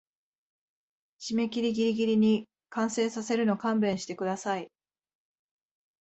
[1.19, 4.67] 締切ギリギリに完成させるの勘弁してください